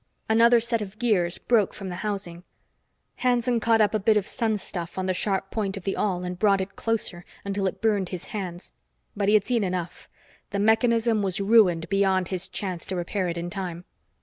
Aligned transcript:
Another 0.27 0.59
set 0.59 0.81
of 0.81 0.97
gears 0.97 1.37
broke 1.37 1.75
from 1.75 1.89
the 1.89 1.97
housing. 1.97 2.43
Hanson 3.17 3.59
caught 3.59 3.81
up 3.81 3.93
a 3.93 3.99
bit 3.99 4.17
of 4.17 4.27
sun 4.27 4.57
stuff 4.57 4.97
on 4.97 5.05
the 5.05 5.13
sharp 5.13 5.51
point 5.51 5.77
of 5.77 5.83
the 5.83 5.95
awl 5.95 6.23
and 6.23 6.39
brought 6.39 6.59
it 6.59 6.75
closer, 6.75 7.23
until 7.45 7.67
it 7.67 7.81
burned 7.83 8.09
his 8.09 8.25
hands. 8.33 8.73
But 9.15 9.27
he 9.27 9.35
had 9.35 9.45
seen 9.45 9.63
enough. 9.63 10.09
The 10.49 10.57
mechanism 10.57 11.21
was 11.21 11.39
ruined 11.39 11.87
beyond 11.89 12.29
his 12.29 12.49
chance 12.49 12.83
to 12.87 12.95
repair 12.95 13.29
it 13.29 13.37
in 13.37 13.51
time. 13.51 13.85